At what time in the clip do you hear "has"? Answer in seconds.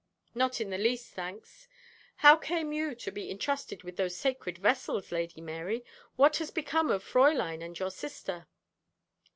6.37-6.49